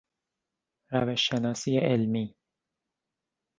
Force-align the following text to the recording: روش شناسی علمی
روش 0.91 1.21
شناسی 1.27 1.77
علمی 1.77 2.35